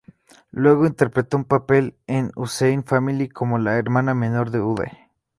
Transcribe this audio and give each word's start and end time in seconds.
Luego, 0.49 0.87
interpretó 0.87 1.37
un 1.37 1.43
papel 1.45 1.93
en 2.07 2.31
"Hussein 2.35 2.83
Family", 2.83 3.29
como 3.29 3.59
la 3.59 3.77
hermana 3.77 4.15
menor 4.15 4.49
de 4.49 4.59
Uday. 4.59 4.97